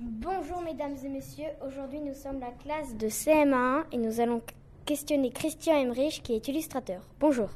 Bonjour 0.00 0.60
mesdames 0.60 0.96
et 1.04 1.08
messieurs, 1.08 1.50
aujourd'hui 1.64 2.00
nous 2.00 2.14
sommes 2.14 2.40
la 2.40 2.50
classe 2.50 2.96
de 2.96 3.06
CM1 3.06 3.84
et 3.92 3.96
nous 3.96 4.18
allons 4.18 4.42
questionner 4.84 5.30
Christian 5.30 5.76
Emmerich 5.76 6.20
qui 6.24 6.32
est 6.32 6.48
illustrateur. 6.48 7.00
Bonjour. 7.20 7.48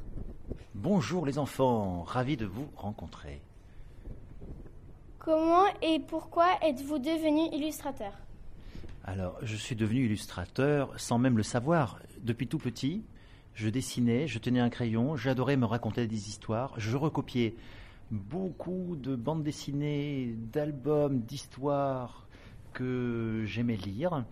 Bonjour 0.72 1.26
les 1.26 1.40
enfants, 1.40 2.02
ravi 2.02 2.36
de 2.36 2.46
vous 2.46 2.68
rencontrer. 2.76 3.40
Comment 5.18 5.64
et 5.82 5.98
pourquoi 5.98 6.46
êtes-vous 6.62 7.00
devenu 7.00 7.52
illustrateur? 7.52 8.12
Alors, 9.02 9.36
je 9.42 9.56
suis 9.56 9.74
devenu 9.74 10.04
illustrateur 10.04 10.94
sans 10.96 11.18
même 11.18 11.36
le 11.36 11.42
savoir. 11.42 11.98
Depuis 12.20 12.46
tout 12.46 12.58
petit, 12.58 13.02
je 13.54 13.68
dessinais, 13.68 14.28
je 14.28 14.38
tenais 14.38 14.60
un 14.60 14.70
crayon, 14.70 15.16
j'adorais 15.16 15.56
me 15.56 15.66
raconter 15.66 16.06
des 16.06 16.28
histoires, 16.28 16.72
je 16.76 16.96
recopiais 16.96 17.56
beaucoup 18.12 18.94
de 18.94 19.16
bandes 19.16 19.42
dessinées, 19.42 20.36
d'albums, 20.52 21.20
d'histoires 21.20 22.27
que 22.72 23.44
j'aimais 23.46 23.76
lire. 23.76 24.24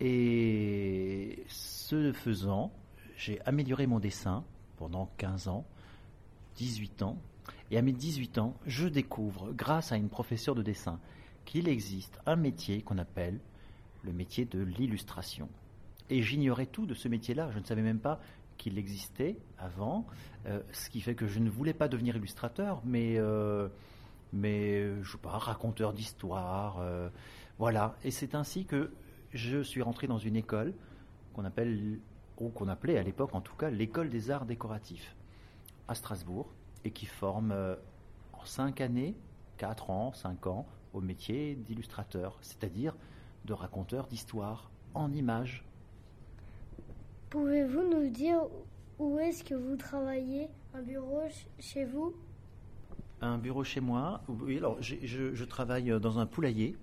Et 0.00 1.44
ce 1.48 2.12
faisant, 2.12 2.72
j'ai 3.16 3.40
amélioré 3.42 3.86
mon 3.86 3.98
dessin 3.98 4.44
pendant 4.76 5.10
15 5.16 5.48
ans, 5.48 5.64
18 6.56 7.02
ans. 7.02 7.18
Et 7.70 7.78
à 7.78 7.82
mes 7.82 7.92
18 7.92 8.38
ans, 8.38 8.54
je 8.66 8.86
découvre, 8.86 9.52
grâce 9.52 9.92
à 9.92 9.96
une 9.96 10.08
professeure 10.08 10.54
de 10.54 10.62
dessin, 10.62 11.00
qu'il 11.44 11.68
existe 11.68 12.18
un 12.26 12.36
métier 12.36 12.82
qu'on 12.82 12.98
appelle 12.98 13.40
le 14.02 14.12
métier 14.12 14.44
de 14.44 14.60
l'illustration. 14.60 15.48
Et 16.10 16.22
j'ignorais 16.22 16.66
tout 16.66 16.86
de 16.86 16.94
ce 16.94 17.08
métier-là. 17.08 17.50
Je 17.52 17.58
ne 17.58 17.64
savais 17.64 17.82
même 17.82 17.98
pas 17.98 18.20
qu'il 18.56 18.78
existait 18.78 19.36
avant, 19.58 20.06
euh, 20.46 20.60
ce 20.72 20.88
qui 20.88 21.00
fait 21.00 21.14
que 21.14 21.26
je 21.26 21.40
ne 21.40 21.50
voulais 21.50 21.74
pas 21.74 21.88
devenir 21.88 22.16
illustrateur, 22.16 22.80
mais, 22.84 23.16
euh, 23.18 23.68
mais 24.32 25.02
je 25.02 25.12
sais 25.12 25.18
pas, 25.18 25.38
raconteur 25.38 25.92
d'histoire, 25.92 26.78
euh, 26.80 27.08
voilà. 27.58 27.96
Et 28.04 28.10
c'est 28.10 28.34
ainsi 28.34 28.64
que 28.64 28.92
je 29.32 29.62
suis 29.62 29.82
rentré 29.82 30.06
dans 30.06 30.18
une 30.18 30.36
école 30.36 30.74
qu'on 31.34 31.44
appelle, 31.44 31.98
ou 32.38 32.48
qu'on 32.50 32.68
appelait 32.68 32.98
à 32.98 33.02
l'époque 33.02 33.34
en 33.34 33.40
tout 33.40 33.56
cas, 33.56 33.70
l'école 33.70 34.10
des 34.10 34.30
arts 34.30 34.46
décoratifs 34.46 35.14
à 35.88 35.94
Strasbourg, 35.94 36.52
et 36.84 36.90
qui 36.90 37.06
forme 37.06 37.52
en 38.32 38.44
cinq 38.44 38.80
années, 38.80 39.14
quatre 39.56 39.90
ans, 39.90 40.12
cinq 40.12 40.46
ans, 40.46 40.66
au 40.92 41.00
métier 41.00 41.54
d'illustrateur, 41.54 42.38
c'est-à-dire 42.40 42.96
de 43.44 43.52
raconteur 43.52 44.06
d'histoire 44.06 44.70
en 44.94 45.12
images 45.12 45.64
Pouvez-vous 47.30 47.82
nous 47.82 48.08
dire 48.08 48.40
où 48.98 49.18
est-ce 49.18 49.44
que 49.44 49.54
vous 49.54 49.76
travaillez? 49.76 50.48
Un 50.74 50.82
bureau 50.82 51.22
chez 51.58 51.84
vous? 51.84 52.14
Un 53.20 53.38
bureau 53.38 53.64
chez 53.64 53.80
moi 53.80 54.22
Oui, 54.28 54.58
alors 54.58 54.78
je, 54.80 55.44
travaille 55.44 55.92
dans 56.00 56.18
un 56.18 56.26
poulailler. 56.26 56.76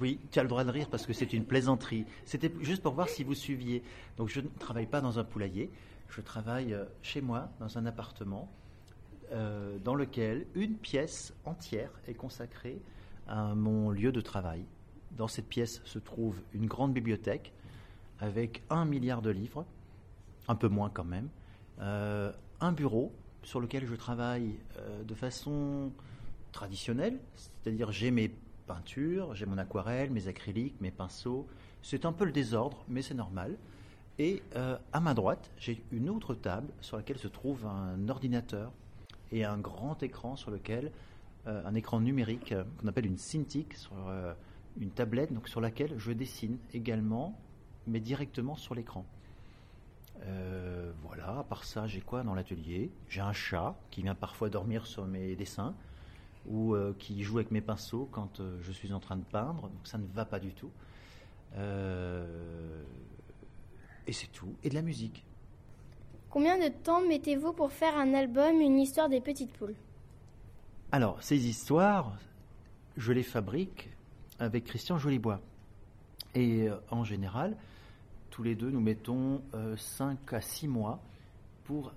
Oui, 0.00 0.18
tu 0.32 0.40
as 0.40 0.42
le 0.42 0.48
droit 0.48 0.64
de 0.64 0.70
rire 0.70 0.88
parce 0.90 1.06
que 1.06 1.12
c'est 1.12 1.32
une 1.32 1.44
plaisanterie. 1.44 2.04
C'était 2.24 2.52
juste 2.60 2.82
pour 2.82 2.94
voir 2.94 3.08
si 3.08 3.22
vous 3.22 3.34
suiviez. 3.34 3.82
Donc 4.16 4.28
je 4.28 4.40
ne 4.40 4.48
travaille 4.58 4.86
pas 4.86 5.00
dans 5.00 5.18
un 5.18 5.24
poulailler, 5.24 5.70
je 6.08 6.20
travaille 6.20 6.74
euh, 6.74 6.84
chez 7.02 7.20
moi 7.20 7.48
dans 7.60 7.78
un 7.78 7.86
appartement 7.86 8.50
euh, 9.32 9.78
dans 9.78 9.94
lequel 9.94 10.46
une 10.54 10.74
pièce 10.74 11.32
entière 11.44 11.90
est 12.08 12.14
consacrée 12.14 12.80
à 13.28 13.54
mon 13.54 13.90
lieu 13.90 14.10
de 14.10 14.20
travail. 14.20 14.64
Dans 15.12 15.28
cette 15.28 15.48
pièce 15.48 15.80
se 15.84 16.00
trouve 16.00 16.40
une 16.52 16.66
grande 16.66 16.92
bibliothèque 16.92 17.52
avec 18.18 18.62
un 18.70 18.84
milliard 18.84 19.22
de 19.22 19.30
livres, 19.30 19.64
un 20.48 20.56
peu 20.56 20.68
moins 20.68 20.90
quand 20.90 21.04
même, 21.04 21.28
euh, 21.80 22.32
un 22.60 22.72
bureau 22.72 23.12
sur 23.44 23.60
lequel 23.60 23.86
je 23.86 23.94
travaille 23.94 24.56
de 25.06 25.14
façon 25.14 25.92
traditionnelle, 26.50 27.18
c'est-à-dire 27.36 27.92
j'ai 27.92 28.10
mes 28.10 28.30
peintures, 28.66 29.34
j'ai 29.34 29.46
mon 29.46 29.58
aquarelle, 29.58 30.10
mes 30.10 30.28
acryliques, 30.28 30.80
mes 30.80 30.90
pinceaux. 30.90 31.46
C'est 31.82 32.04
un 32.04 32.12
peu 32.12 32.24
le 32.24 32.32
désordre, 32.32 32.84
mais 32.88 33.02
c'est 33.02 33.14
normal. 33.14 33.56
Et 34.18 34.42
euh, 34.56 34.76
à 34.92 35.00
ma 35.00 35.14
droite, 35.14 35.50
j'ai 35.58 35.82
une 35.90 36.08
autre 36.08 36.34
table 36.34 36.72
sur 36.80 36.96
laquelle 36.96 37.18
se 37.18 37.28
trouve 37.28 37.66
un 37.66 38.08
ordinateur 38.08 38.72
et 39.32 39.44
un 39.44 39.58
grand 39.58 40.02
écran 40.02 40.36
sur 40.36 40.50
lequel, 40.50 40.92
un 41.46 41.74
écran 41.74 42.00
numérique 42.00 42.54
qu'on 42.80 42.88
appelle 42.88 43.04
une 43.04 43.18
Cintiq, 43.18 43.76
une 44.80 44.90
tablette 44.90 45.32
donc 45.32 45.48
sur 45.48 45.60
laquelle 45.60 45.98
je 45.98 46.12
dessine 46.12 46.56
également 46.72 47.38
mais 47.86 48.00
directement 48.00 48.56
sur 48.56 48.74
l'écran. 48.74 49.04
Euh, 50.22 50.92
voilà, 51.02 51.40
à 51.40 51.44
part 51.44 51.64
ça, 51.64 51.86
j'ai 51.86 52.00
quoi 52.00 52.22
dans 52.22 52.34
l'atelier? 52.34 52.90
J'ai 53.08 53.20
un 53.20 53.32
chat 53.32 53.74
qui 53.90 54.02
vient 54.02 54.14
parfois 54.14 54.48
dormir 54.48 54.86
sur 54.86 55.04
mes 55.06 55.36
dessins 55.36 55.74
ou 56.46 56.74
euh, 56.74 56.94
qui 56.98 57.22
joue 57.22 57.38
avec 57.38 57.50
mes 57.50 57.60
pinceaux 57.60 58.08
quand 58.12 58.40
euh, 58.40 58.58
je 58.62 58.72
suis 58.72 58.92
en 58.92 59.00
train 59.00 59.16
de 59.16 59.24
peindre, 59.24 59.62
donc 59.62 59.80
ça 59.84 59.98
ne 59.98 60.06
va 60.06 60.24
pas 60.24 60.38
du 60.38 60.52
tout. 60.52 60.70
et 64.06 64.12
c'est 64.12 64.32
tout. 64.32 64.54
Et 64.62 64.68
de 64.68 64.74
la 64.74 64.82
musique. 64.82 65.24
Combien 66.30 66.58
de 66.58 66.68
temps 66.68 67.00
mettez-vous 67.00 67.52
pour 67.52 67.72
faire 67.72 67.96
un 67.96 68.12
album, 68.12 68.60
une 68.60 68.80
histoire 68.80 69.08
des 69.08 69.20
petites 69.20 69.52
poules? 69.52 69.76
Alors, 70.90 71.22
ces 71.22 71.46
histoires, 71.46 72.12
je 72.96 73.12
les 73.12 73.22
fabrique 73.22 73.88
avec 74.38 74.64
Christian 74.64 74.98
Jolibois. 74.98 75.40
Et 76.34 76.68
en 76.90 77.04
général, 77.04 77.56
tous 78.34 78.42
les 78.42 78.56
deux, 78.56 78.68
nous 78.68 78.80
mettons 78.80 79.42
5 79.76 80.18
euh, 80.32 80.36
à 80.36 80.40
6 80.40 80.66
mois 80.66 80.98
pour 81.62 81.92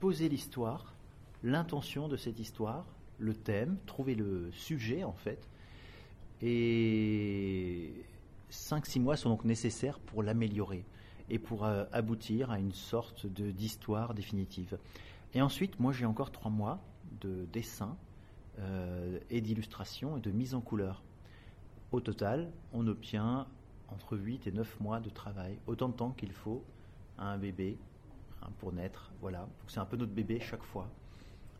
poser 0.00 0.30
l'histoire, 0.30 0.94
l'intention 1.42 2.08
de 2.08 2.16
cette 2.16 2.40
histoire, 2.40 2.86
le 3.22 3.34
thème, 3.34 3.78
trouver 3.86 4.14
le 4.14 4.50
sujet 4.52 5.04
en 5.04 5.12
fait. 5.12 5.48
Et 6.42 7.92
5-6 8.50 9.00
mois 9.00 9.16
sont 9.16 9.30
donc 9.30 9.44
nécessaires 9.44 9.98
pour 10.00 10.22
l'améliorer 10.22 10.84
et 11.30 11.38
pour 11.38 11.64
euh, 11.64 11.84
aboutir 11.92 12.50
à 12.50 12.58
une 12.58 12.72
sorte 12.72 13.26
d'histoire 13.26 14.12
définitive. 14.12 14.76
Et 15.34 15.40
ensuite, 15.40 15.78
moi 15.78 15.92
j'ai 15.92 16.04
encore 16.04 16.32
3 16.32 16.50
mois 16.50 16.80
de 17.20 17.46
dessin 17.52 17.96
euh, 18.58 19.18
et 19.30 19.40
d'illustration 19.40 20.16
et 20.16 20.20
de 20.20 20.30
mise 20.30 20.54
en 20.54 20.60
couleur. 20.60 21.02
Au 21.92 22.00
total, 22.00 22.50
on 22.72 22.86
obtient 22.88 23.46
entre 23.88 24.16
8 24.16 24.46
et 24.46 24.52
9 24.52 24.80
mois 24.80 25.00
de 25.00 25.10
travail, 25.10 25.58
autant 25.66 25.88
de 25.88 25.94
temps 25.94 26.10
qu'il 26.10 26.32
faut 26.32 26.64
à 27.18 27.26
un 27.26 27.38
bébé 27.38 27.78
hein, 28.42 28.48
pour 28.58 28.72
naître. 28.72 29.12
Voilà, 29.20 29.48
c'est 29.68 29.78
un 29.78 29.84
peu 29.84 29.96
notre 29.96 30.12
bébé 30.12 30.40
chaque 30.40 30.64
fois. 30.64 30.88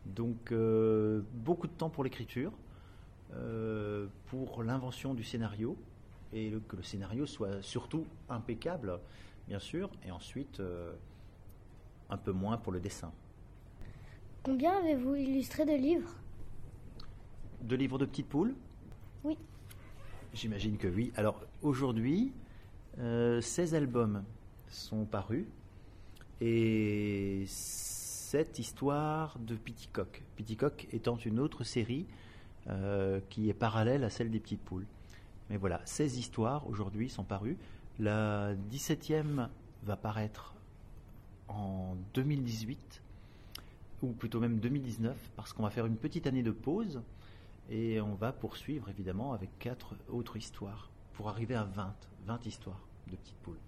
Donc 0.05 0.51
euh, 0.51 1.21
beaucoup 1.33 1.67
de 1.67 1.73
temps 1.73 1.89
pour 1.89 2.03
l'écriture, 2.03 2.51
euh, 3.33 4.07
pour 4.27 4.63
l'invention 4.63 5.13
du 5.13 5.23
scénario, 5.23 5.77
et 6.33 6.51
que 6.67 6.75
le 6.75 6.83
scénario 6.83 7.25
soit 7.25 7.61
surtout 7.61 8.05
impeccable, 8.29 8.99
bien 9.47 9.59
sûr, 9.59 9.89
et 10.05 10.11
ensuite 10.11 10.59
euh, 10.59 10.93
un 12.09 12.17
peu 12.17 12.31
moins 12.31 12.57
pour 12.57 12.73
le 12.73 12.79
dessin. 12.79 13.11
Combien 14.43 14.77
avez-vous 14.77 15.15
illustré 15.15 15.65
de 15.65 15.73
livres? 15.73 16.15
De 17.61 17.75
livres 17.75 17.97
de 17.97 18.05
petites 18.05 18.27
poules? 18.27 18.55
Oui. 19.23 19.37
J'imagine 20.33 20.77
que 20.77 20.87
oui. 20.87 21.13
Alors 21.15 21.39
aujourd'hui, 21.61 22.33
euh, 22.99 23.39
16 23.39 23.75
albums 23.75 24.23
sont 24.67 25.05
parus 25.05 25.45
et 26.41 27.45
cette 28.33 28.57
histoire 28.57 29.37
de 29.37 29.53
Piticock. 29.55 30.23
Piticock 30.35 30.87
étant 30.91 31.17
une 31.17 31.39
autre 31.39 31.63
série 31.63 32.07
euh, 32.67 33.19
qui 33.29 33.47
est 33.47 33.53
parallèle 33.53 34.03
à 34.03 34.09
celle 34.09 34.31
des 34.31 34.39
petites 34.39 34.63
poules. 34.63 34.87
Mais 35.51 35.57
voilà, 35.57 35.81
16 35.85 36.17
histoires 36.17 36.67
aujourd'hui 36.67 37.11
sont 37.11 37.23
parues. 37.23 37.59
La 37.99 38.55
17e 38.71 39.49
va 39.83 39.95
paraître 39.97 40.55
en 41.47 41.95
2018, 42.15 43.03
ou 44.01 44.13
plutôt 44.13 44.39
même 44.39 44.57
2019, 44.57 45.15
parce 45.35 45.53
qu'on 45.53 45.61
va 45.61 45.69
faire 45.69 45.85
une 45.85 45.97
petite 45.97 46.25
année 46.25 46.41
de 46.41 46.49
pause 46.49 47.03
et 47.69 48.01
on 48.01 48.15
va 48.15 48.31
poursuivre 48.31 48.89
évidemment 48.89 49.33
avec 49.33 49.51
quatre 49.59 49.93
autres 50.09 50.37
histoires 50.37 50.89
pour 51.13 51.29
arriver 51.29 51.53
à 51.53 51.65
20, 51.65 51.93
20 52.25 52.47
histoires 52.47 52.81
de 53.11 53.15
petites 53.15 53.37
poules. 53.43 53.61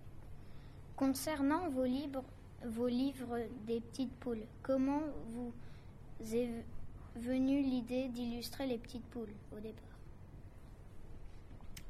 Concernant 0.95 1.69
vos 1.69 1.85
livres, 1.85 2.23
vos 2.69 2.87
livres 2.87 3.37
des 3.67 3.79
petites 3.79 4.13
poules, 4.13 4.43
comment 4.61 5.01
vous 5.29 5.53
est 6.33 6.49
venue 7.15 7.61
l'idée 7.61 8.09
d'illustrer 8.09 8.67
les 8.67 8.77
petites 8.77 9.05
poules 9.05 9.33
au 9.55 9.59
départ? 9.59 9.83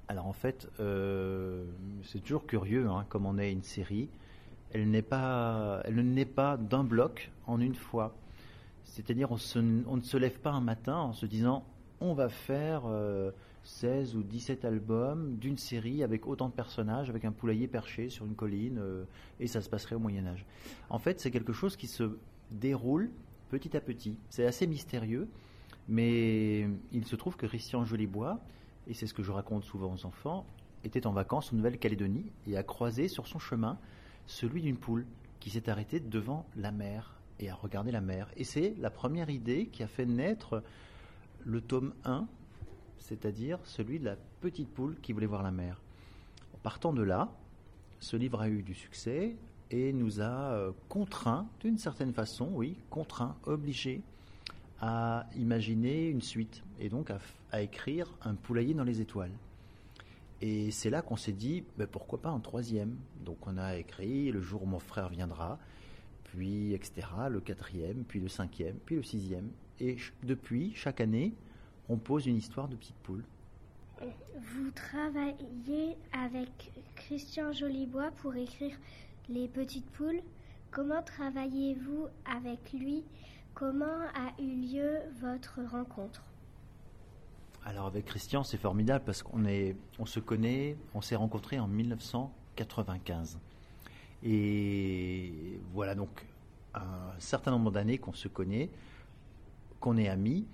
Alors 0.07 0.27
en 0.27 0.33
fait, 0.33 0.69
euh, 0.79 1.65
c'est 2.03 2.19
toujours 2.19 2.45
curieux, 2.45 2.87
hein, 2.87 3.05
comme 3.09 3.25
on 3.25 3.37
est 3.37 3.51
une 3.51 3.63
série, 3.63 4.07
elle, 4.71 4.89
n'est 4.89 5.01
pas, 5.01 5.81
elle 5.85 6.27
pas 6.27 6.57
d'un 6.57 6.83
bloc 6.83 7.31
en 7.47 7.59
une 7.59 7.75
fois. 7.75 8.15
C'est-à-dire 8.83 9.31
on 9.31 9.97
ne 9.97 10.01
se 10.01 10.17
lève 10.17 10.39
pas 10.39 10.51
un 10.51 10.61
matin 10.61 10.97
en 10.97 11.13
se 11.13 11.25
disant 11.25 11.65
on 12.01 12.13
va 12.13 12.29
faire 12.29 12.83
16 13.63 14.15
euh, 14.15 14.17
ou 14.17 14.23
17 14.23 14.65
albums 14.65 15.37
d'une 15.37 15.57
série 15.57 16.03
avec 16.03 16.27
autant 16.27 16.49
de 16.49 16.53
personnages, 16.53 17.09
avec 17.09 17.25
un 17.25 17.31
poulailler 17.31 17.67
perché 17.67 18.09
sur 18.09 18.25
une 18.25 18.35
colline, 18.35 18.77
euh, 18.79 19.05
et 19.39 19.47
ça 19.47 19.61
se 19.61 19.69
passerait 19.69 19.95
au 19.95 19.99
Moyen 19.99 20.25
Âge. 20.27 20.45
En 20.89 20.99
fait, 20.99 21.19
c'est 21.19 21.31
quelque 21.31 21.53
chose 21.53 21.75
qui 21.75 21.87
se 21.87 22.17
déroule 22.51 23.09
petit 23.49 23.75
à 23.75 23.81
petit. 23.81 24.17
C'est 24.29 24.45
assez 24.45 24.67
mystérieux, 24.67 25.27
mais 25.87 26.67
il 26.91 27.05
se 27.05 27.15
trouve 27.15 27.37
que 27.37 27.45
Christian 27.45 27.85
Jolibois, 27.85 28.39
et 28.87 28.93
c'est 28.93 29.07
ce 29.07 29.13
que 29.13 29.23
je 29.23 29.31
raconte 29.31 29.63
souvent 29.63 29.93
aux 29.93 30.05
enfants, 30.05 30.45
était 30.83 31.07
en 31.07 31.13
vacances 31.13 31.51
en 31.51 31.55
Nouvelle-Calédonie 31.55 32.31
et 32.47 32.57
a 32.57 32.63
croisé 32.63 33.07
sur 33.07 33.27
son 33.27 33.39
chemin 33.39 33.79
celui 34.27 34.61
d'une 34.61 34.77
poule 34.77 35.05
qui 35.39 35.49
s'est 35.49 35.69
arrêtée 35.69 35.99
devant 35.99 36.45
la 36.55 36.71
mer 36.71 37.15
et 37.39 37.49
a 37.49 37.55
regardé 37.55 37.91
la 37.91 38.01
mer. 38.01 38.29
Et 38.37 38.43
c'est 38.43 38.75
la 38.79 38.89
première 38.89 39.29
idée 39.29 39.67
qui 39.67 39.83
a 39.83 39.87
fait 39.87 40.05
naître 40.05 40.63
le 41.45 41.61
tome 41.61 41.93
1, 42.03 42.27
c'est-à-dire 42.97 43.59
celui 43.63 43.99
de 43.99 44.05
la 44.05 44.15
petite 44.41 44.69
poule 44.69 44.95
qui 45.01 45.13
voulait 45.13 45.27
voir 45.27 45.43
la 45.43 45.51
mer. 45.51 45.79
Partant 46.63 46.91
de 46.91 47.03
là, 47.03 47.31
ce 47.99 48.17
livre 48.17 48.41
a 48.41 48.49
eu 48.49 48.63
du 48.63 48.73
succès 48.73 49.35
et 49.71 49.93
nous 49.93 50.21
a 50.21 50.53
euh, 50.53 50.71
contraint, 50.89 51.47
d'une 51.61 51.77
certaine 51.77 52.13
façon, 52.13 52.49
oui, 52.53 52.77
contraint, 52.89 53.35
obligé 53.45 54.01
à 54.81 55.27
imaginer 55.35 56.09
une 56.09 56.21
suite 56.21 56.63
et 56.79 56.89
donc 56.89 57.11
à, 57.51 57.61
écrire 57.61 58.11
un 58.23 58.35
poulailler 58.35 58.73
dans 58.73 58.83
les 58.83 58.99
étoiles. 58.99 59.31
Et 60.41 60.71
c'est 60.71 60.89
là 60.89 61.01
qu'on 61.01 61.15
s'est 61.15 61.31
dit, 61.31 61.63
ben 61.77 61.87
pourquoi 61.87 62.21
pas 62.21 62.29
un 62.29 62.39
troisième? 62.39 62.97
Donc 63.23 63.47
on 63.47 63.57
a 63.57 63.77
écrit 63.77 64.31
Le 64.31 64.41
jour 64.41 64.63
où 64.63 64.65
mon 64.65 64.79
frère 64.79 65.07
viendra, 65.07 65.57
puis 66.25 66.73
etc., 66.73 67.07
le 67.29 67.39
quatrième, 67.39 68.03
puis 68.03 68.19
le 68.19 68.27
cinquième, 68.27 68.75
puis 68.85 68.97
le 68.97 69.03
sixième. 69.03 69.49
Et 69.79 69.97
depuis, 70.23 70.73
chaque 70.75 71.01
année, 71.01 71.33
on 71.89 71.97
pose 71.97 72.27
une 72.27 72.37
histoire 72.37 72.67
de 72.67 72.75
petite 72.75 72.95
poule. 72.97 73.23
Vous 74.01 74.71
travaillez 74.71 75.97
avec 76.11 76.71
Christian 76.95 77.51
Jolibois 77.51 78.11
pour 78.21 78.35
écrire 78.35 78.75
Les 79.29 79.47
Petites 79.47 79.89
Poules. 79.91 80.21
Comment 80.71 81.01
travaillez-vous 81.01 82.07
avec 82.25 82.73
lui? 82.73 83.03
Comment 83.53 83.85
a 84.13 84.33
eu 84.41 84.55
lieu 84.55 84.99
votre 85.21 85.61
rencontre? 85.63 86.23
Alors 87.63 87.87
avec 87.87 88.05
Christian, 88.05 88.43
c'est 88.43 88.57
formidable 88.57 89.03
parce 89.05 89.23
qu'on 89.23 89.45
est, 89.45 89.75
on 89.97 90.05
se 90.05 90.19
connaît, 90.19 90.77
on 90.93 91.01
s'est 91.01 91.15
rencontrés 91.15 91.59
en 91.59 91.67
1995. 91.67 93.39
Et 94.23 95.59
voilà 95.73 95.95
donc 95.95 96.25
un 96.73 97.13
certain 97.19 97.51
nombre 97.51 97.71
d'années 97.71 97.97
qu'on 97.97 98.13
se 98.13 98.27
connaît, 98.27 98.69
qu'on 99.79 99.97
est 99.97 100.07
amis 100.07 100.45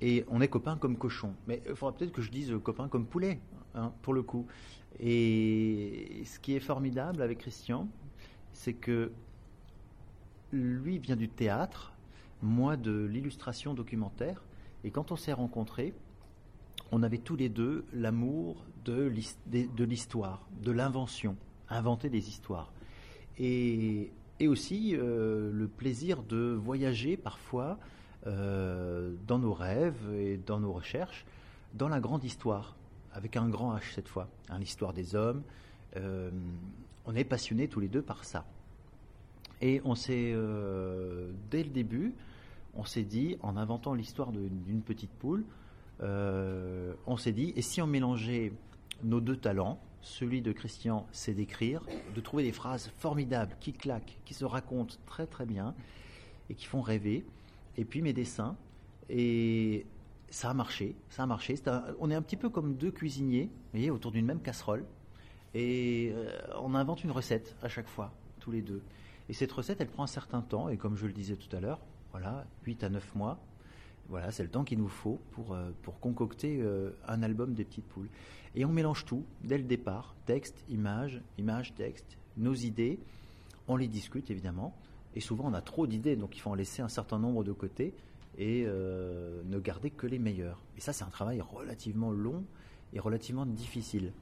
et 0.00 0.24
on 0.28 0.40
est 0.40 0.48
copains 0.48 0.76
comme 0.76 0.96
cochons. 0.96 1.34
Mais 1.46 1.62
il 1.68 1.74
faudra 1.74 1.94
peut-être 1.96 2.12
que 2.12 2.22
je 2.22 2.30
dise 2.30 2.52
copains 2.62 2.88
comme 2.88 3.06
poulet, 3.06 3.40
hein, 3.74 3.92
pour 4.02 4.14
le 4.14 4.22
coup. 4.22 4.46
Et 5.00 6.22
ce 6.26 6.38
qui 6.38 6.54
est 6.54 6.60
formidable 6.60 7.22
avec 7.22 7.38
Christian, 7.38 7.88
c'est 8.52 8.74
que 8.74 9.12
lui 10.52 10.98
vient 10.98 11.16
du 11.16 11.28
théâtre, 11.28 11.92
moi 12.42 12.76
de 12.76 13.04
l'illustration 13.04 13.74
documentaire. 13.74 14.42
Et 14.84 14.90
quand 14.90 15.12
on 15.12 15.16
s'est 15.16 15.32
rencontrés, 15.32 15.94
on 16.90 17.02
avait 17.02 17.18
tous 17.18 17.36
les 17.36 17.48
deux 17.48 17.84
l'amour 17.92 18.64
de 18.84 19.04
l'histoire, 19.84 20.46
de 20.60 20.72
l'invention, 20.72 21.36
inventer 21.68 22.10
des 22.10 22.28
histoires. 22.28 22.72
Et, 23.38 24.10
aussi 24.48 24.96
euh, 24.96 25.52
le 25.52 25.68
plaisir 25.68 26.24
de 26.24 26.52
voyager 26.52 27.16
parfois 27.16 27.78
euh, 27.78 28.01
dans 28.24 29.38
nos 29.38 29.52
rêves 29.52 30.14
et 30.14 30.36
dans 30.36 30.60
nos 30.60 30.72
recherches, 30.72 31.24
dans 31.74 31.88
la 31.88 32.00
grande 32.00 32.24
histoire, 32.24 32.76
avec 33.12 33.36
un 33.36 33.48
grand 33.48 33.76
H 33.76 33.94
cette 33.94 34.08
fois, 34.08 34.28
hein, 34.48 34.58
l'histoire 34.58 34.92
des 34.92 35.14
hommes. 35.14 35.42
Euh, 35.96 36.30
on 37.04 37.14
est 37.16 37.24
passionnés 37.24 37.68
tous 37.68 37.80
les 37.80 37.88
deux 37.88 38.02
par 38.02 38.24
ça. 38.24 38.44
Et 39.60 39.80
on 39.84 39.94
s'est, 39.94 40.34
dès 41.50 41.62
le 41.64 41.70
début, 41.70 42.14
on 42.74 42.84
s'est 42.84 43.02
dit, 43.02 43.36
en 43.42 43.56
inventant 43.56 43.94
l'histoire 43.94 44.32
d'une 44.32 44.82
petite 44.82 45.10
poule, 45.10 45.44
euh, 46.02 46.94
on 47.06 47.16
s'est 47.16 47.32
dit, 47.32 47.52
et 47.56 47.62
si 47.62 47.80
on 47.82 47.86
mélangeait 47.86 48.52
nos 49.04 49.20
deux 49.20 49.36
talents, 49.36 49.78
celui 50.00 50.42
de 50.42 50.52
Christian, 50.52 51.06
c'est 51.12 51.34
d'écrire, 51.34 51.84
de 52.14 52.20
trouver 52.20 52.42
des 52.42 52.52
phrases 52.52 52.90
formidables, 52.98 53.54
qui 53.60 53.72
claquent, 53.72 54.18
qui 54.24 54.34
se 54.34 54.44
racontent 54.44 54.96
très 55.06 55.26
très 55.26 55.46
bien, 55.46 55.74
et 56.50 56.54
qui 56.54 56.66
font 56.66 56.80
rêver, 56.80 57.24
et 57.76 57.84
puis 57.84 58.02
mes 58.02 58.12
dessins, 58.12 58.56
et 59.08 59.86
ça 60.30 60.50
a 60.50 60.54
marché, 60.54 60.96
ça 61.10 61.22
a 61.24 61.26
marché. 61.26 61.54
on 62.00 62.10
est 62.10 62.14
un 62.14 62.22
petit 62.22 62.36
peu 62.36 62.48
comme 62.48 62.74
deux 62.74 62.90
cuisiniers, 62.90 63.50
autour 63.90 64.12
d'une 64.12 64.26
même 64.26 64.40
casserole, 64.40 64.84
et 65.54 66.10
euh, 66.14 66.30
on 66.60 66.74
invente 66.74 67.04
une 67.04 67.10
recette 67.10 67.56
à 67.62 67.68
chaque 67.68 67.88
fois, 67.88 68.12
tous 68.40 68.50
les 68.50 68.62
deux. 68.62 68.82
Et 69.28 69.34
cette 69.34 69.52
recette, 69.52 69.80
elle 69.80 69.88
prend 69.88 70.04
un 70.04 70.08
certain 70.08 70.40
temps, 70.40 70.68
et 70.68 70.76
comme 70.76 70.96
je 70.96 71.06
le 71.06 71.12
disais 71.12 71.36
tout 71.36 71.54
à 71.54 71.60
l'heure, 71.60 71.80
voilà, 72.10 72.46
8 72.64 72.84
à 72.84 72.88
9 72.88 73.14
mois. 73.14 73.38
Voilà, 74.08 74.30
c'est 74.30 74.42
le 74.42 74.48
temps 74.50 74.64
qu'il 74.64 74.78
nous 74.78 74.88
faut 74.88 75.20
pour, 75.30 75.54
euh, 75.54 75.70
pour 75.82 76.00
concocter 76.00 76.58
euh, 76.60 76.90
un 77.06 77.22
album 77.22 77.54
des 77.54 77.64
petites 77.64 77.86
poules. 77.86 78.08
Et 78.54 78.64
on 78.64 78.72
mélange 78.72 79.04
tout 79.04 79.24
dès 79.42 79.56
le 79.56 79.64
départ, 79.64 80.14
texte, 80.26 80.64
image, 80.68 81.22
image, 81.38 81.74
texte, 81.74 82.18
nos 82.36 82.54
idées. 82.54 82.98
On 83.68 83.76
les 83.76 83.88
discute 83.88 84.30
évidemment. 84.30 84.74
Et 85.14 85.20
souvent 85.20 85.44
on 85.46 85.54
a 85.54 85.62
trop 85.62 85.86
d'idées, 85.86 86.16
donc 86.16 86.36
il 86.36 86.40
faut 86.40 86.50
en 86.50 86.54
laisser 86.54 86.82
un 86.82 86.88
certain 86.88 87.18
nombre 87.18 87.44
de 87.44 87.52
côté 87.52 87.94
et 88.38 88.64
euh, 88.66 89.42
ne 89.44 89.58
garder 89.58 89.90
que 89.90 90.06
les 90.06 90.18
meilleures. 90.18 90.62
Et 90.76 90.80
ça 90.80 90.92
c'est 90.92 91.04
un 91.04 91.10
travail 91.10 91.40
relativement 91.40 92.10
long 92.10 92.44
et 92.92 93.00
relativement 93.00 93.46
difficile. 93.46 94.12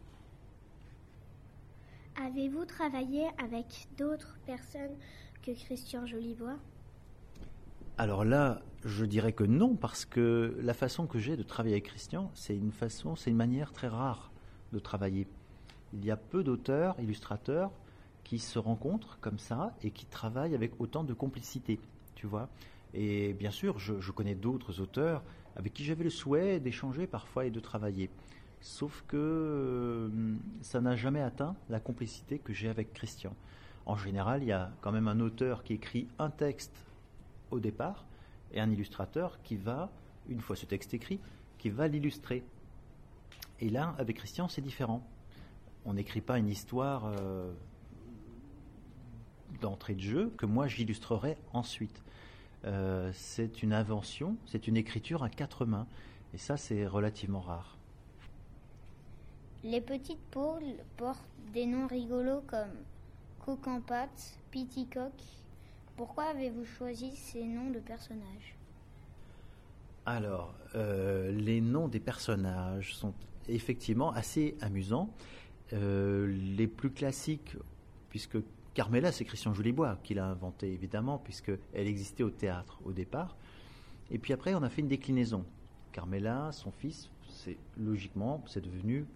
Avez-vous 2.17 2.65
travaillé 2.65 3.29
avec 3.43 3.89
d'autres 3.97 4.39
personnes 4.47 4.95
que 5.43 5.53
Christian 5.53 6.07
Jolibois? 6.07 6.59
Alors 7.97 8.25
là, 8.25 8.63
je 8.85 9.05
dirais 9.05 9.33
que 9.33 9.45
non, 9.45 9.77
parce 9.77 10.05
que 10.05 10.57
la 10.61 10.75
façon 10.75 11.07
que 11.07 11.19
j'ai 11.19 11.37
de 11.37 11.43
travailler 11.43 11.75
avec 11.75 11.85
Christian, 11.85 12.31
c'est 12.35 12.57
une 12.57 12.73
façon, 12.73 13.17
c'est 13.17 13.31
une 13.31 13.37
manière 13.37 13.73
très 13.73 13.89
rare 13.89 14.31
de 14.73 14.79
travailler. 14.79 15.27
Il 15.93 16.05
y 16.05 16.11
a 16.11 16.17
peu 16.17 16.43
d'auteurs, 16.43 16.99
illustrateurs, 16.99 17.71
qui 18.25 18.39
se 18.39 18.59
rencontrent 18.59 19.19
comme 19.21 19.39
ça 19.39 19.75
et 19.83 19.91
qui 19.91 20.07
travaillent 20.07 20.55
avec 20.55 20.73
autant 20.81 21.05
de 21.05 21.15
complicité, 21.15 21.81
tu 22.15 22.27
vois. 22.27 22.49
Et 22.95 23.33
bien 23.35 23.51
sûr, 23.51 23.79
je, 23.79 24.11
connais 24.11 24.35
d'autres 24.35 24.81
auteurs 24.81 25.23
avec 25.57 25.73
qui 25.73 25.85
j'avais 25.85 26.05
le 26.05 26.11
souhait 26.11 26.61
d'échanger 26.61 27.07
parfois 27.07 27.47
et 27.47 27.51
de 27.51 27.61
travailler. 27.61 28.11
Sauf 28.61 29.05
que 29.09 29.17
euh, 29.17 30.09
ça 30.61 30.81
n'a 30.81 30.97
jamais 30.97 31.23
atteint 31.23 31.57
la 31.69 31.81
complicité 31.81 32.39
que 32.39 32.53
j'ai 32.53 32.69
avec 32.69 32.93
Christian. 32.93 33.35
En 33.87 33.97
général, 33.97 34.43
il 34.43 34.49
y 34.49 34.53
a 34.53 34.71
quand 34.81 34.93
même 34.93 35.09
un 35.09 35.21
auteur 35.21 35.63
qui 35.63 35.73
écrit 35.75 36.09
un 36.19 36.31
texte 36.31 36.77
au 37.51 37.59
départ, 37.59 38.05
et 38.53 38.61
un 38.61 38.71
illustrateur 38.71 39.41
qui 39.43 39.57
va, 39.57 39.91
une 40.29 40.41
fois 40.41 40.57
ce 40.57 40.67
texte 40.67 40.95
écrit, 40.95 41.21
qui 41.59 41.71
va 41.71 41.89
l'illustrer. 41.89 42.43
Et 43.61 43.69
là, 43.69 43.95
avec 43.99 44.17
Christian, 44.17 44.49
c'est 44.49 44.61
différent. 44.61 45.07
On 45.85 45.95
n'écrit 45.95 46.21
pas 46.21 46.39
une 46.39 46.49
histoire 46.49 47.07
euh, 47.07 47.53
d'entrée 49.61 49.95
de 49.95 50.01
jeu 50.01 50.33
que 50.37 50.47
moi 50.47 50.69
j'illustrerai 50.69 51.37
ensuite. 51.53 52.03
Euh, 52.65 53.11
c'est 53.15 53.63
une 53.63 53.73
invention, 53.73 54.37
c'est 54.47 54.69
une 54.69 54.77
écriture 54.77 55.23
à 55.23 55.31
quatre 55.31 55.65
mains. 55.65 55.87
Et 56.35 56.39
ça, 56.39 56.57
c'est 56.57 56.87
relativement 56.87 57.41
rare. 57.41 57.77
Les 59.65 59.81
petites 59.81 60.23
poules 60.31 60.77
portent 60.97 61.21
des 61.53 61.67
noms 61.67 61.87
rigolos 61.87 62.43
comme 62.47 62.71
Cocampat, 63.45 64.09
Piticoq 64.51 65.13
pourquoi 66.01 66.25
avez-vous 66.25 66.65
choisi 66.65 67.15
ces 67.15 67.45
noms 67.45 67.69
de 67.69 67.79
personnages? 67.79 68.57
Alors, 70.07 70.55
euh, 70.75 71.31
les 71.31 71.61
noms 71.61 71.89
des 71.89 72.01
personnages 72.01 72.95
sont 72.95 73.13
effectivement 73.51 74.11
assez 74.13 74.57
amusants. 74.63 75.11
Euh, 75.75 76.35
les 76.57 76.67
plus 76.67 76.91
classiques, 76.91 77.55
puisque 78.09 78.39
Carmela, 78.75 79.13
c'est 79.13 79.25
Christian 79.25 79.53
Jolibois 79.53 79.99
qui 80.03 80.15
l'a 80.15 80.27
inventé, 80.27 80.73
évidemment, 80.73 81.19
puisqu'elle 81.19 81.59
existait 81.75 82.23
au 82.23 82.31
théâtre 82.31 82.81
au 82.85 82.93
départ. 82.93 83.37
Et 84.11 84.19
puis 84.19 84.33
après, 84.33 84.55
on 84.55 84.63
a 84.63 84.69
fait 84.69 84.81
une 84.81 84.89
déclinaison. 84.89 85.45
Carmela, 85.93 86.53
son 86.53 86.71
fils, 86.71 87.11
c'est 87.29 87.57
logiquement, 87.77 88.43
c'est 88.47 88.61
devenu 88.61 89.07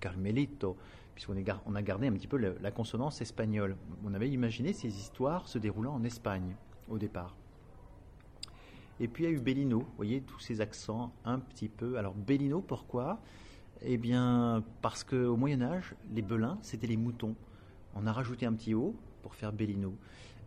Carmelito 0.00 0.76
puisqu'on 1.14 1.36
on 1.66 1.74
a 1.74 1.82
gardé 1.82 2.08
un 2.08 2.12
petit 2.12 2.26
peu 2.26 2.36
la, 2.36 2.70
consonance 2.70 3.20
espagnole. 3.20 3.76
On 4.04 4.14
avait 4.14 4.28
imaginé 4.28 4.72
ces 4.72 4.88
histoires 4.88 5.48
se 5.48 5.58
déroulant 5.58 5.94
en 5.94 6.04
Espagne 6.04 6.56
au 6.88 6.98
départ. 6.98 7.34
Et 9.00 9.08
puis 9.08 9.24
il 9.24 9.30
y 9.30 9.30
a 9.30 9.36
eu 9.36 9.40
Bellino, 9.40 9.80
vous 9.80 9.96
voyez, 9.96 10.20
tous 10.20 10.40
ces 10.40 10.60
accents 10.60 11.12
un 11.24 11.38
petit 11.38 11.68
peu. 11.68 11.98
Alors 11.98 12.14
Bellino, 12.14 12.60
pourquoi? 12.60 13.20
Eh 13.82 13.96
bien, 13.96 14.62
parce 14.82 15.04
qu'au 15.04 15.36
Moyen-Âge, 15.36 15.94
les 16.12 16.22
belins, 16.22 16.58
c'était 16.62 16.86
les 16.86 16.96
moutons. 16.96 17.34
On 17.94 18.06
a 18.06 18.12
rajouté 18.12 18.46
un 18.46 18.52
petit 18.52 18.74
O 18.74 18.94
pour 19.22 19.34
faire 19.34 19.52
Bellino. 19.52 19.94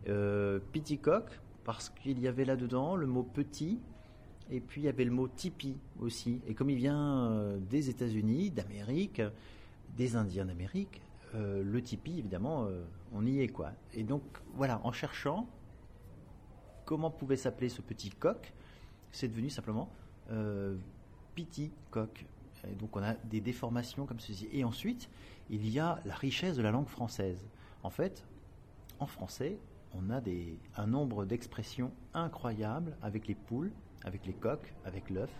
Euh, 0.08 0.60
Piticock, 0.72 1.40
parce 1.64 1.90
qu'il 1.90 2.18
y 2.20 2.28
avait 2.28 2.44
là-dedans 2.44 2.96
le 2.96 3.06
mot 3.06 3.22
petit, 3.22 3.78
et 4.50 4.60
puis 4.60 4.82
il 4.82 4.84
y 4.84 4.88
avait 4.88 5.04
le 5.04 5.10
mot 5.10 5.28
tipi 5.28 5.76
aussi. 6.00 6.40
Et 6.46 6.54
comme 6.54 6.70
il 6.70 6.76
vient 6.76 7.30
euh, 7.30 7.58
des 7.58 7.90
États-Unis, 7.90 8.50
d'Amérique, 8.50 9.22
des 9.96 10.16
Indiens 10.16 10.46
d'Amérique, 10.46 11.02
euh, 11.34 11.62
le 11.62 11.82
tipi, 11.82 12.18
évidemment, 12.18 12.64
euh, 12.64 12.82
on 13.12 13.26
y 13.26 13.40
est, 13.40 13.48
quoi. 13.48 13.72
Et 13.92 14.02
donc, 14.02 14.22
voilà, 14.54 14.80
en 14.84 14.92
cherchant, 14.92 15.46
comment 16.84 17.10
pouvait 17.10 17.36
s'appeler 17.36 17.68
ce 17.68 17.82
petit 17.82 18.10
coq 18.10 18.52
C'est 19.12 19.28
devenu 19.28 19.50
simplement 19.50 19.90
euh, 20.30 20.76
petit 21.34 21.70
coq. 21.90 22.26
Donc 22.78 22.96
on 22.96 23.02
a 23.02 23.14
des 23.14 23.40
déformations 23.40 24.06
comme 24.06 24.20
ceci. 24.20 24.48
Et 24.52 24.64
ensuite, 24.64 25.08
il 25.50 25.68
y 25.68 25.78
a 25.78 26.00
la 26.04 26.14
richesse 26.14 26.56
de 26.56 26.62
la 26.62 26.70
langue 26.70 26.88
française. 26.88 27.48
En 27.82 27.90
fait, 27.90 28.24
en 28.98 29.06
français, 29.06 29.58
on 29.94 30.10
a 30.10 30.20
des, 30.20 30.58
un 30.76 30.86
nombre 30.86 31.24
d'expressions 31.24 31.92
incroyables 32.14 32.96
avec 33.02 33.26
les 33.26 33.34
poules, 33.34 33.72
avec 34.04 34.26
les 34.26 34.32
coqs, 34.32 34.74
avec 34.84 35.10
l'œuf, 35.10 35.30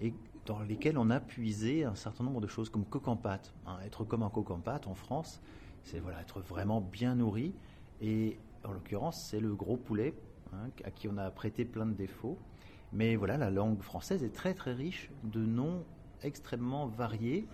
et 0.00 0.14
dans 0.44 0.60
lesquelles 0.60 0.98
on 0.98 1.10
a 1.10 1.20
puisé 1.20 1.84
un 1.84 1.94
certain 1.94 2.24
nombre 2.24 2.40
de 2.40 2.46
choses 2.46 2.70
comme 2.70 2.84
coq 2.84 3.08
en 3.08 3.16
pâte. 3.16 3.52
Être 3.84 4.04
comme 4.04 4.22
un 4.22 4.30
coq 4.30 4.50
en 4.50 4.60
pâte 4.60 4.86
en 4.86 4.94
France, 4.94 5.40
c'est 5.82 5.98
voilà, 5.98 6.20
être 6.20 6.40
vraiment 6.40 6.80
bien 6.80 7.16
nourri. 7.16 7.54
Et 8.00 8.38
en 8.64 8.72
l'occurrence, 8.72 9.20
c'est 9.20 9.40
le 9.40 9.54
gros 9.54 9.76
poulet 9.76 10.14
hein, 10.52 10.70
à 10.84 10.90
qui 10.90 11.08
on 11.08 11.16
a 11.16 11.30
prêté 11.30 11.64
plein 11.64 11.86
de 11.86 11.94
défauts. 11.94 12.38
Mais 12.92 13.16
voilà, 13.16 13.36
la 13.36 13.50
langue 13.50 13.82
française 13.82 14.22
est 14.22 14.34
très 14.34 14.54
très 14.54 14.72
riche 14.72 15.10
de 15.24 15.40
noms 15.40 15.84
extrêmement 16.22 16.86
variés 16.86 17.46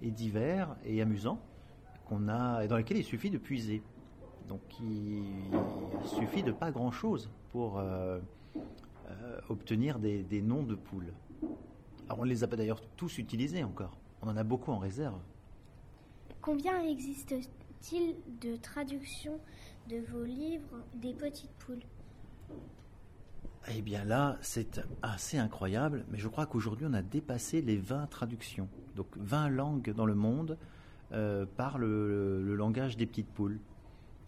et 0.00 0.10
divers 0.10 0.76
et 0.84 1.00
amusants 1.02 1.40
qu'on 2.06 2.28
a, 2.28 2.66
dans 2.66 2.76
lesquels 2.76 2.98
il 2.98 3.04
suffit 3.04 3.30
de 3.30 3.38
puiser. 3.38 3.82
Donc 4.48 4.60
il, 4.80 5.24
suffit 6.04 6.42
de 6.42 6.52
pas 6.52 6.70
grand-chose 6.70 7.30
pour 7.50 7.78
euh, 7.78 8.18
euh, 9.08 9.40
obtenir 9.48 9.98
des, 9.98 10.22
des, 10.22 10.42
noms 10.42 10.62
de 10.62 10.74
poules. 10.74 11.12
Alors 12.08 12.20
on 12.20 12.24
ne 12.24 12.30
les 12.30 12.44
a 12.44 12.48
pas 12.48 12.56
d'ailleurs 12.56 12.80
tous 12.96 13.18
utilisés 13.18 13.64
encore. 13.64 13.96
On 14.20 14.28
en 14.28 14.36
a 14.36 14.44
beaucoup 14.44 14.72
en 14.72 14.78
réserve. 14.78 15.20
Combien 16.40 16.82
existe-t-il 16.82 18.16
de 18.40 18.56
traductions 18.56 19.38
de 19.88 19.98
vos 20.10 20.24
livres 20.24 20.82
des 20.94 21.14
petites 21.14 21.52
poules? 21.52 21.82
Eh 23.70 23.82
bien 23.82 24.04
là, 24.04 24.36
c'est 24.40 24.80
assez 25.02 25.38
incroyable, 25.38 26.04
mais 26.10 26.18
je 26.18 26.28
crois 26.28 26.46
qu'aujourd'hui, 26.46 26.86
on 26.88 26.94
a 26.94 27.02
dépassé 27.02 27.62
les 27.62 27.76
20 27.76 28.06
traductions. 28.08 28.68
Donc 28.96 29.06
20 29.16 29.50
langues 29.50 29.92
dans 29.94 30.06
le 30.06 30.14
monde 30.14 30.58
euh, 31.12 31.46
parlent 31.56 31.84
le, 31.84 32.56
langage 32.56 32.96
des 32.96 33.06
petites 33.06 33.30
poules. 33.30 33.60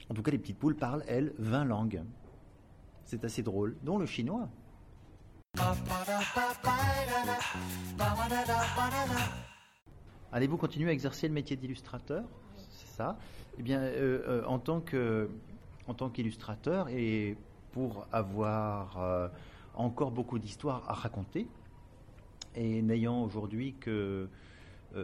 En 0.09 0.15
tout 0.15 0.23
cas, 0.23 0.31
les 0.31 0.39
petites 0.39 0.59
poules 0.59 0.77
parlent, 0.77 1.03
elles, 1.09 1.33
20 1.39 1.65
langues. 1.65 2.03
C'est 3.05 3.25
assez 3.25 3.43
drôle, 3.43 3.77
dont 3.83 3.99
le 3.99 4.07
chinois. 4.07 4.49
Allez-vous 10.33 10.57
continuer 10.57 10.91
à 10.91 10.93
exercer 10.93 11.27
le 11.29 11.35
métier 11.35 11.57
d'illustrateur? 11.57 12.25
C'est 12.71 12.97
ça 12.97 13.19
Eh 13.59 13.63
bien, 13.63 13.81
euh, 13.81 14.45
euh, 14.45 14.59
tant 14.59 14.83
en 15.87 15.95
tant 15.95 16.09
qu'illustrateur 16.09 16.89
et 16.89 17.37
pour 17.75 18.07
avoir 18.13 19.03
euh, 19.03 19.27
encore 19.75 20.13
beaucoup 20.13 20.39
d'histoires 20.39 20.85
à 20.89 20.95
raconter. 20.95 21.49
Et 22.55 22.81
n'ayant 22.83 23.25
aujourd'hui 23.25 23.75
que 23.81 24.29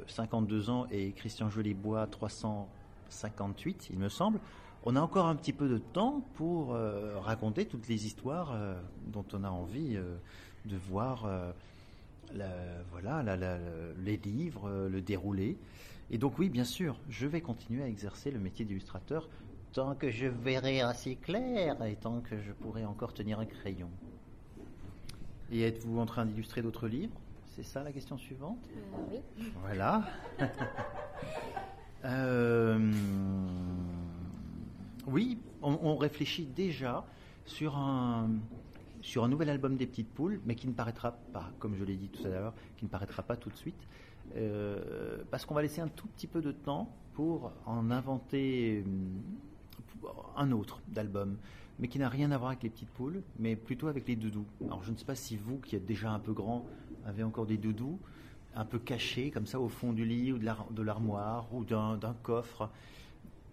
52 0.07 0.69
euh, 0.69 0.73
ans 0.73 0.87
et 0.93 1.11
Christian 1.11 1.51
Jolibois 1.51 2.07
358, 2.07 3.89
il 3.91 3.99
me 3.99 4.09
semble, 4.09 4.39
on 4.85 4.95
a 4.95 5.01
encore 5.01 5.27
un 5.27 5.35
petit 5.35 5.53
peu 5.53 5.69
de 5.69 5.79
temps 5.79 6.23
pour 6.35 6.73
euh, 6.73 7.19
raconter 7.19 7.67
toutes 7.67 7.89
les 7.89 8.07
histoires 8.07 8.57
dont 9.09 9.25
on 9.33 9.43
a 9.43 9.51
envie 9.51 9.99
de 10.65 10.77
voir 10.77 11.29
voilà, 12.93 13.37
les 14.05 14.17
livres, 14.17 14.87
le 14.89 15.01
déroulé. 15.01 15.59
Et 16.13 16.19
donc 16.19 16.39
oui, 16.39 16.49
bien 16.49 16.65
sûr, 16.65 16.97
je 17.09 17.27
vais 17.27 17.41
continuer 17.41 17.83
à 17.83 17.89
exercer 17.89 18.31
le 18.31 18.39
métier 18.39 18.65
d'illustrateur 18.65 19.29
tant 19.73 19.95
que 19.95 20.11
je 20.11 20.27
verrai 20.27 20.81
assez 20.81 21.17
clair 21.17 21.83
et 21.85 21.97
tant 21.97 22.21
que 22.21 22.41
je 22.41 22.53
pourrai 22.53 22.85
encore 22.85 23.15
tenir 23.15 23.39
un 23.39 23.47
crayon. 23.47 23.91
Et 25.53 25.63
êtes-vous 25.63 25.99
en 25.99 26.07
train 26.07 26.27
d'illustrer 26.27 26.63
d'autres 26.63 26.89
livres? 26.89 27.19
C'est 27.57 27.65
ça 27.65 27.83
la 27.83 27.93
question 27.93 28.17
suivante? 28.17 28.59
Euh, 28.77 29.19
Oui. 29.39 29.53
Voilà. 29.63 30.05
Euh, 32.03 32.93
oui, 35.07 35.37
on, 35.61 35.97
réfléchit 35.97 36.47
déjà 36.47 37.05
sur 37.45 37.77
un, 37.77 38.31
sur 39.03 39.23
un 39.23 39.29
nouvel 39.29 39.51
album 39.51 39.77
des 39.77 39.87
petites 39.87 40.09
poules, 40.09 40.41
mais 40.47 40.55
qui 40.55 40.67
ne 40.67 40.73
paraîtra 40.73 41.13
pas, 41.13 41.51
comme 41.59 41.77
je 41.77 41.85
l'ai 41.85 41.97
dit 41.97 42.09
tout 42.09 42.25
à 42.27 42.31
l'heure, 42.31 42.55
qui 42.79 42.87
ne 42.87 42.91
paraîtra 42.91 43.23
pas 43.23 43.37
tout 43.37 43.51
de 43.51 43.57
suite, 43.57 43.87
euh, 44.35 45.19
parce 45.31 45.45
qu'on 45.45 45.53
va 45.53 45.61
laisser 45.61 45.83
un 45.83 45.89
tout 45.89 46.07
petit 46.07 46.27
peu 46.27 46.41
de 46.41 46.53
temps 46.53 46.91
pour 47.13 47.53
en 47.67 47.91
inventer 47.91 48.83
un 50.37 50.53
autre 50.53 50.81
d'album, 50.89 51.37
mais 51.79 51.89
qui 51.89 51.99
n'a 51.99 52.09
rien 52.09 52.31
à 52.31 52.39
voir 52.39 52.51
avec 52.51 52.63
les 52.63 52.71
petites 52.71 52.91
poules, 52.91 53.23
mais 53.39 53.57
plutôt 53.57 53.89
avec 53.89 54.07
les 54.07 54.17
doudous. 54.17 54.47
Alors 54.65 54.83
je 54.83 54.93
ne 54.93 54.97
sais 54.97 55.05
pas 55.05 55.15
si 55.15 55.37
vous, 55.37 55.59
qui 55.59 55.77
êtes 55.77 55.87
déjà 55.87 56.11
un 56.11 56.19
peu 56.19 56.33
grand, 56.33 56.67
avez 57.05 57.23
encore 57.23 57.47
des 57.47 57.57
doudous, 57.57 57.99
un 58.55 58.65
peu 58.65 58.79
cachés 58.79 59.31
comme 59.31 59.47
ça 59.47 59.61
au 59.61 59.69
fond 59.69 59.93
du 59.93 60.05
lit 60.05 60.33
ou 60.33 60.39
de 60.39 60.83
l'armoire 60.83 61.47
ou 61.55 61.65
d'un 61.65 61.99
coffre, 62.23 62.71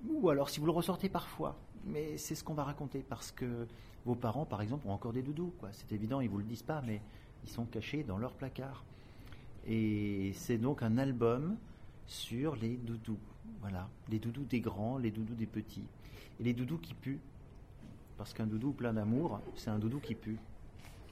ou 0.07 0.29
alors 0.29 0.49
si 0.49 0.59
vous 0.59 0.65
le 0.65 0.71
ressortez 0.71 1.09
parfois. 1.09 1.57
Mais 1.85 2.17
c'est 2.17 2.35
ce 2.35 2.43
qu'on 2.43 2.53
va 2.53 2.63
raconter 2.63 2.99
parce 3.07 3.31
que 3.31 3.67
vos 4.05 4.15
parents, 4.15 4.45
par 4.45 4.61
exemple, 4.61 4.87
ont 4.87 4.91
encore 4.91 5.13
des 5.13 5.21
doudous. 5.21 5.53
C'est 5.71 5.91
évident, 5.93 6.19
ils 6.19 6.29
vous 6.29 6.39
le 6.39 6.43
disent 6.43 6.63
pas, 6.63 6.81
mais 6.85 7.01
ils 7.43 7.49
sont 7.49 7.65
cachés 7.65 8.03
dans 8.03 8.17
leur 8.17 8.33
placard. 8.33 8.83
Et 9.65 10.31
c'est 10.33 10.57
donc 10.57 10.81
un 10.81 10.97
album 10.97 11.55
sur 12.05 12.55
les 12.55 12.75
doudous. 12.75 13.19
Voilà, 13.61 13.89
les 14.09 14.19
doudous 14.19 14.43
des 14.43 14.59
grands, 14.59 14.97
les 14.97 15.11
doudous 15.11 15.35
des 15.35 15.45
petits 15.45 15.85
et 16.39 16.44
les 16.44 16.53
doudous 16.53 16.77
qui 16.77 16.94
puent. 16.94 17.20
Parce 18.17 18.34
qu'un 18.34 18.48
doudou 18.48 18.72
plein 18.72 18.94
d'amour, 18.94 19.39
c'est 19.56 19.70
un 19.70 19.79
doudou 19.79 20.00
qui 20.00 20.15
pue. 20.15 20.38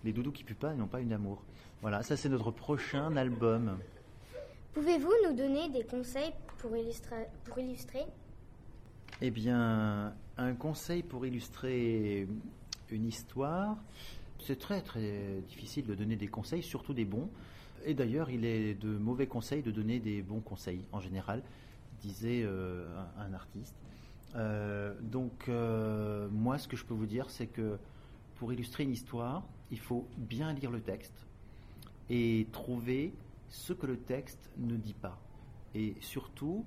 Les 0.04 0.12
doudous 0.12 0.32
qui 0.32 0.44
puent 0.44 0.56
pas, 0.56 0.74
ils 0.74 0.78
n'ont 0.78 0.88
pas 0.88 1.02
une 1.02 1.14
amour. 1.14 1.44
Voilà, 1.82 2.04
ça 2.04 2.18
c'est 2.18 2.30
notre 2.30 2.52
prochain 2.52 3.16
album. 3.16 3.78
Pouvez-vous 4.74 5.14
nous 5.28 5.36
donner 5.36 5.70
des 5.70 5.84
conseils 5.84 6.34
pour 6.58 6.76
illustrer, 6.76 7.28
pour 7.46 7.60
illustrer? 7.60 8.06
Eh 9.22 9.32
bien, 9.32 10.14
un 10.38 10.54
conseil 10.56 11.04
pour 11.04 11.26
illustrer 11.26 12.28
une 12.90 13.06
histoire, 13.06 13.78
c'est 14.40 14.60
très 14.60 14.82
très 14.82 15.42
difficile 15.48 15.86
de 15.86 15.96
donner 15.96 16.16
des 16.16 16.28
conseils, 16.28 16.62
surtout 16.62 16.94
des 16.94 17.06
bons. 17.06 17.30
Et 17.86 17.94
d'ailleurs, 17.94 18.30
il 18.30 18.46
est 18.46 18.74
de 18.74 18.90
mauvais 18.90 19.28
conseils 19.28 19.62
de 19.62 19.72
donner 19.72 20.00
des 20.00 20.22
bons 20.22 20.42
conseils 20.42 20.82
en 20.92 21.00
général, 21.00 21.42
disait 22.02 22.42
euh, 22.44 22.86
un, 23.18 23.34
artiste. 23.34 23.76
Euh, 24.36 24.94
donc, 25.02 25.48
euh, 25.48 26.28
moi, 26.32 26.58
ce 26.58 26.68
que 26.68 26.76
je 26.76 26.86
peux 26.86 26.94
vous 26.94 27.06
dire, 27.06 27.30
c'est 27.30 27.48
que 27.48 27.78
pour 28.36 28.52
illustrer 28.52 28.84
une 28.84 28.92
histoire, 28.92 29.44
il 29.72 29.80
faut 29.80 30.08
bien 30.18 30.54
lire 30.54 30.72
le 30.72 30.82
texte 30.82 31.26
et 32.10 32.48
trouver 32.52 33.14
ce 33.50 33.74
que 33.74 33.88
le 33.88 33.98
texte 33.98 34.52
ne 34.58 34.76
dit 34.76 34.94
pas. 34.94 35.20
Et 35.74 35.96
surtout, 36.02 36.66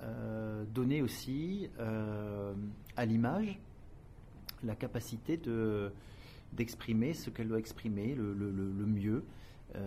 euh, 0.00 0.64
donner 0.66 1.02
aussi 1.02 1.68
à 2.96 3.04
l'image 3.04 3.58
la 4.62 4.76
capacité 4.76 5.36
de, 5.36 5.92
d'exprimer 6.52 7.14
ce 7.14 7.30
qu'elle 7.30 7.48
doit 7.48 7.58
exprimer 7.58 8.14
le 8.14 8.34
mieux, 8.86 9.24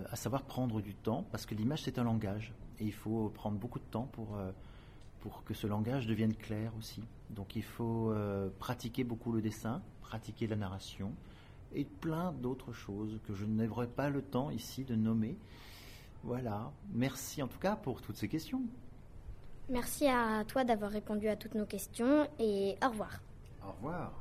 à 0.09 0.15
savoir 0.15 0.43
prendre 0.43 0.81
du 0.81 0.95
temps, 0.95 1.25
parce 1.31 1.45
que 1.45 1.55
l'image 1.55 1.83
c'est 1.83 1.99
un 1.99 2.03
langage, 2.03 2.53
et 2.79 2.85
il 2.85 2.93
faut 2.93 3.29
prendre 3.29 3.57
beaucoup 3.57 3.79
de 3.79 3.85
temps 3.85 4.09
pour 4.11 4.37
pour 5.25 5.43
que 5.43 5.55
ce 5.55 5.65
langage 5.65 6.05
devienne 6.05 6.35
clair 6.35 6.71
aussi. 6.77 7.01
Donc 7.31 7.55
il 7.55 7.63
faut 7.63 8.11
euh, 8.11 8.47
pratiquer 8.59 9.03
beaucoup 9.03 9.31
le 9.31 9.41
dessin, 9.41 9.81
pratiquer 10.01 10.45
la 10.45 10.55
narration 10.55 11.13
et 11.73 11.83
plein 11.83 12.31
d'autres 12.31 12.73
choses 12.73 13.19
que 13.25 13.33
je 13.33 13.43
n'aurai 13.43 13.87
pas 13.87 14.11
le 14.11 14.21
temps 14.21 14.51
ici 14.51 14.83
de 14.83 14.93
nommer. 14.93 15.35
Voilà, 16.23 16.71
merci 16.93 17.41
en 17.41 17.47
tout 17.47 17.57
cas 17.57 17.75
pour 17.75 18.03
toutes 18.03 18.17
ces 18.17 18.27
questions. 18.27 18.61
Merci 19.67 20.07
à 20.07 20.43
toi 20.47 20.63
d'avoir 20.63 20.91
répondu 20.91 21.27
à 21.27 21.35
toutes 21.35 21.55
nos 21.55 21.65
questions 21.65 22.29
et 22.37 22.75
au 22.85 22.89
revoir. 22.89 23.19
Au 23.65 23.71
revoir. 23.71 24.11